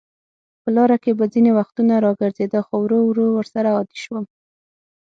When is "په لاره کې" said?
0.61-1.11